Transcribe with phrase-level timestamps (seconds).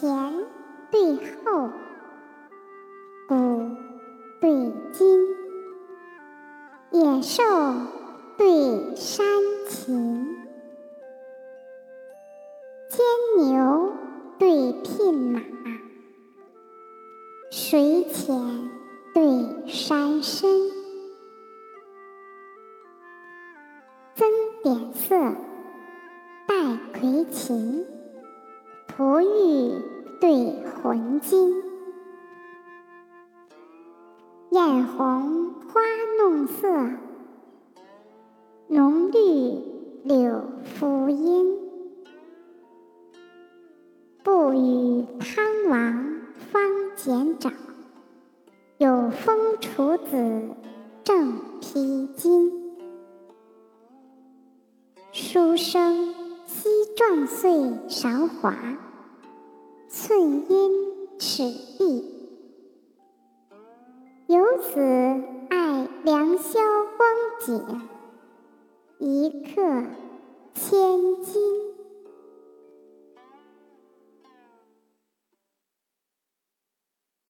[0.00, 0.32] 前
[0.90, 1.68] 对后，
[3.28, 3.34] 古
[4.40, 5.26] 对今，
[6.90, 7.42] 野兽
[8.38, 9.26] 对山
[9.68, 10.26] 禽，
[12.88, 13.92] 牵牛
[14.38, 15.42] 对聘马，
[17.50, 18.34] 水浅
[19.12, 20.48] 对山深，
[24.14, 24.26] 增
[24.62, 25.14] 点色，
[26.48, 26.54] 带
[26.98, 27.84] 葵琴，
[28.96, 31.62] 璞玉对浑金，
[34.50, 35.80] 艳红花
[36.18, 36.68] 弄色，
[38.68, 39.18] 浓绿
[40.04, 41.56] 柳敷阴。
[44.22, 46.20] 不与汤王
[46.52, 46.62] 方
[46.96, 47.50] 剪爪，
[48.76, 50.50] 有风楚子
[51.02, 52.52] 正披巾。
[55.12, 57.50] 书生昔壮岁
[57.88, 58.54] 韶华，
[59.92, 61.42] 寸阴尺
[61.76, 62.04] 璧。
[64.28, 64.78] 由此
[65.48, 66.60] 爱良宵
[66.96, 67.10] 光
[67.40, 67.80] 景，
[69.00, 69.60] 一刻
[70.54, 71.69] 千金。